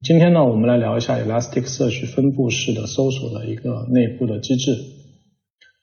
[0.00, 4.76] 今天呢，我们来聊一下 Elasticsearch 分布式的搜索的一个内部的机制。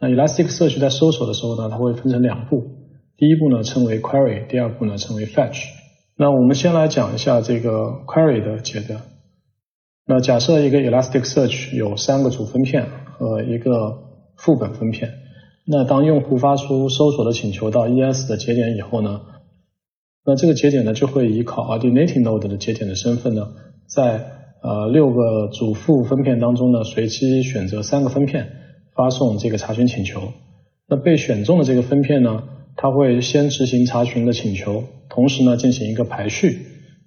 [0.00, 2.64] 那 Elasticsearch 在搜索的时候呢，它会分成两步，
[3.16, 5.62] 第一步呢称为 Query，第二步呢称为 Fetch。
[6.16, 9.00] 那我们先来讲一下这个 Query 的阶段。
[10.06, 13.96] 那假设一个 Elasticsearch 有三个主分片和一个
[14.36, 15.12] 副本分片。
[15.64, 19.20] 那当用户发出搜索的请求到 ES 的节点以后呢，
[20.24, 23.52] 那这个节点呢就会以 Coordinating Node 的节点的身份呢，
[23.92, 24.24] 在
[24.62, 28.52] 呃六个主副分片当中呢随机选择三个分片
[28.94, 30.32] 发送这个查询请求。
[30.88, 32.44] 那被选中的这个分片呢，
[32.76, 36.58] 它会先执行查询的请求，同时呢进行一个排序，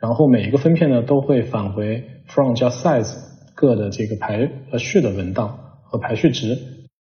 [0.00, 3.14] 然后每一个分片呢都会返回 from 加 size
[3.54, 6.58] 各的这个排呃序的文档和排序值。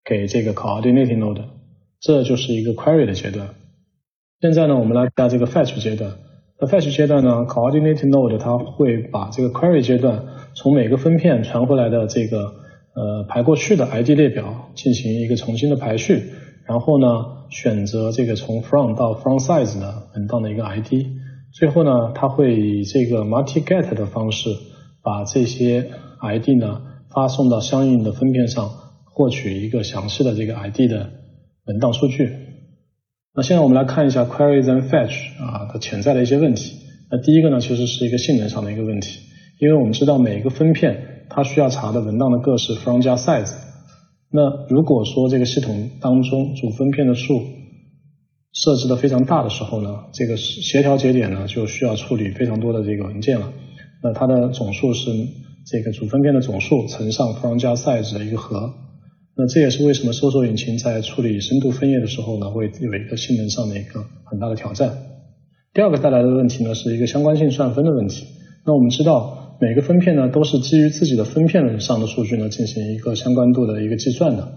[0.10, 1.44] 给这个 coordinating node，
[2.00, 3.50] 这就是一个 query 的阶段。
[4.40, 6.14] 现在呢，我们来看这个 fetch 阶段。
[6.60, 10.24] 那 fetch 阶段呢，coordinating node 它会把这个 query 阶段
[10.56, 12.38] 从每个分片传回来的这个
[12.94, 16.24] 呃排过去的 ID 列表进行一个重新的排序，
[16.66, 17.08] 然后呢
[17.50, 21.06] 选择这个从 from 到 from size 的文档的一个 ID，
[21.54, 24.50] 最后呢它会以这个 multi get 的方式
[25.04, 25.86] 把这些
[26.22, 28.88] ID 呢发送到相应的分片上。
[29.18, 31.10] 获取一个详细的这个 ID 的
[31.66, 32.47] 文档数据。
[33.38, 36.74] 那现在我们来看一下 Query then Fetch 啊的潜在的一些问题。
[37.12, 39.20] 那第一个呢，其实是一个性能上的一个问题，
[39.60, 43.54] 因为我们知道每一个分片它需要查的文档的个式 from 加 size。
[44.32, 47.44] 那如果说这个系统当中主分片的数
[48.54, 53.54] 设置的非常大的时候呢，这个协调节点呢就需要处理非常多的这个文件了。
[54.02, 55.12] 那它的总数是
[55.68, 58.74] 这个主分片的总数乘上 from 加 size 的一个和。
[59.38, 64.92] 那这也是为什么搜索引擎在处理深度分页的时候呢，会有一个性能上的一个很大的挑战。
[65.74, 68.26] 第二个带来的问题呢，是一个相关性算分的问题。
[68.66, 74.48] 那我们知道，每个分片呢都是基于自己的分片上的数据呢进行一个相关度的一个计算的。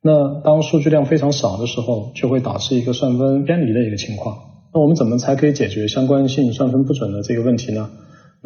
[0.00, 4.36] 那当数据量非常少的时候，就会导致一个算分偏离的一个情况。
[4.72, 7.90] 那我们怎么才可以解决相关性算分不准的这个问题呢？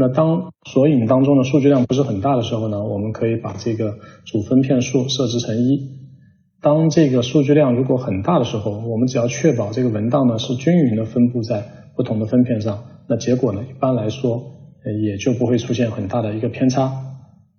[0.00, 5.98] 那当索引当中的数据量不是很大的时候呢，我们可以把这个主分片数设置成一。
[6.62, 11.64] 当这个数据量如果很大的时候，我们只要确保这个文档呢是均匀的分布在
[11.96, 14.40] 不同的分片上，那结果呢一般来说
[15.02, 16.92] 也就不会出现很大的一个偏差。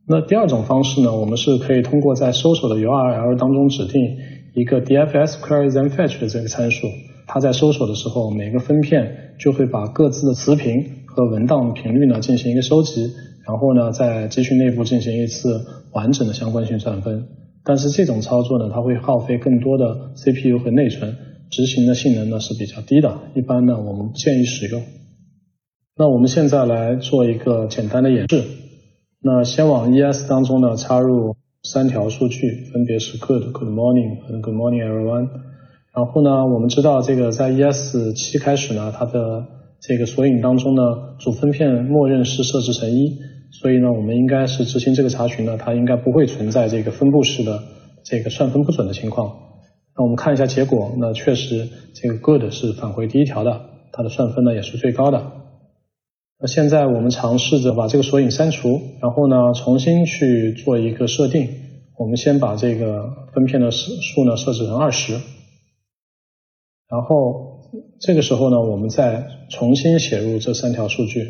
[0.08, 4.02] 那第二种方式呢，我们是可以通过在搜索的 URL 当中指定
[4.56, 6.88] 一个 DFS query then fetch 的这个参数，
[7.28, 10.99] 它在搜索的时候，每个分片就会把各自的词频。
[11.20, 13.12] 和文档频率呢进行一个收集，
[13.46, 17.28] 然后呢在集群内部进行一次完整的相关性算分。
[17.66, 21.14] 但是这种操作呢，它会耗费更多的 CPU 和内存，
[21.52, 24.82] 执行的性能呢是比较低的，一般呢我们不建议使用。
[25.98, 28.42] 那我们现在来做一个简单的演示。
[29.22, 35.28] 那先往 ES 当中呢插入三条数据，分别是 Good Good Morning 和 Good Morning Everyone。
[35.94, 39.46] 然后呢，我们知道这个在 ES 七开始呢，它的
[39.82, 40.82] 这个索引当中呢，
[41.20, 43.18] 主分片默认是设置成一，
[43.50, 47.64] 所以呢，我们应该是执行这个查询呢，它应该不会存在这个分布式的
[48.04, 49.38] 这个算分不准的情况。
[49.96, 53.62] 那我们看一下结果，那确实这个 good 是返回第一条的，
[53.94, 55.32] 它的算分呢也是最高的。
[56.40, 61.48] 那现在我们尝试着把这个索引删除，然后呢重新去做一个设定。
[61.98, 65.14] 我们先把这个分片的数呢设置成二十，
[66.90, 67.59] 然后。
[68.00, 71.22] 这个时候呢，我们再重新写入这三条数据。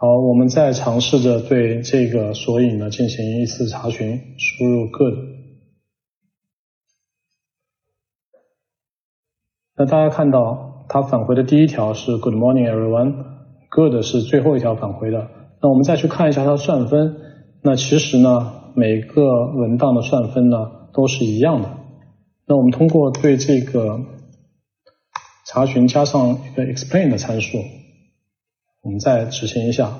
[0.00, 5.37] 好，我们再尝试着对这个索引呢进行一次查询，输入 good。
[9.78, 15.28] 那大家看到，它返回的第一条是 Good morning everyone，Good 是最后一条返回的。
[15.62, 17.14] 那我们再去看一下它的算分，
[17.62, 20.56] 那其实呢，每个文档的算分呢
[20.92, 21.68] 都是一样的。
[22.48, 24.00] 那我们通过对这个
[25.46, 27.58] 查询加上一个 explain 的参数，
[28.82, 29.92] 我们再执行一下，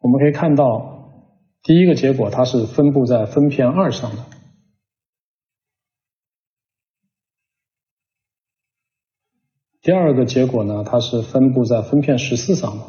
[0.00, 1.12] 我们可以看到
[1.62, 4.16] 第一个结果它是分布在分片二上的。
[9.88, 12.84] 第二个结果呢，它是分布在分片十四上的。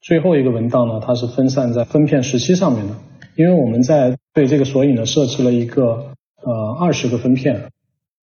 [0.00, 2.94] 最后一个文档呢，它是分散在分片十七上面的。
[3.34, 7.72] 因为我们在对这个索引呢设置了一个呃二十个分片，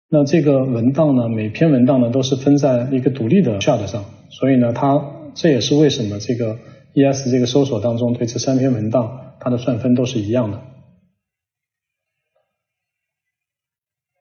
[0.09, 4.99] 那这个文档呢，每篇文档呢都是分在一个独立的 shard 上，所以呢，它
[5.35, 6.57] 这也是为什么这个
[6.95, 10.63] ES 这个搜索当中对这三篇文档它的算分都是一样的。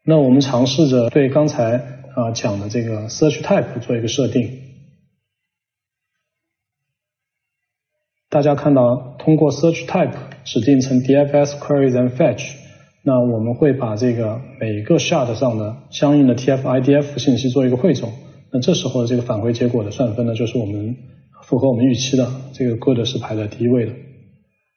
[0.05, 1.77] 那我们尝试着对刚才
[2.13, 4.59] 啊讲的这个 search type 做一个设定。
[8.29, 10.13] 大家看到，通过 search type
[10.43, 12.55] 指定成 DFS query then fetch，
[13.03, 18.11] 那我们会把这个每个 shard 上的相应的 TF-IDF 信息做一个汇总。
[18.51, 20.97] 那这时候这个返回结果的算分呢，就是我们
[21.43, 23.93] 符合我们预期的，这个 good 是排在第一位的。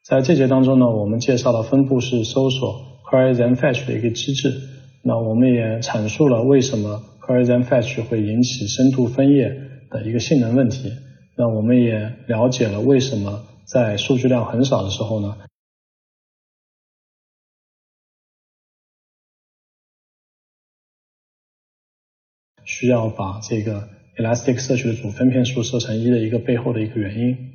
[0.08, 4.75] 在这节当中呢，我们介绍了分布式搜索 query then fetch 的一个机制。
[5.08, 9.56] 那我们也阐述了为什么 query then fetch 会引起深度分页
[9.88, 10.90] 的一个性能问题。
[11.36, 15.38] 那我们也了解了为什么在数据量很少的时候呢，
[22.64, 27.45] 需要把这个 Elasticsearch 的主分片数设成一的一个背后的一个原因。